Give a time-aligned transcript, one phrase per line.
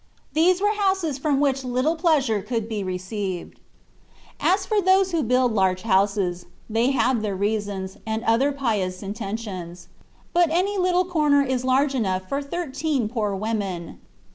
[0.33, 3.59] These were houses from which little pleasure could be received.
[4.39, 9.89] As for those who build large houses, they have their reasons, and other pious intentions.
[10.33, 13.99] But any little corner is large enough for thirteen poor women.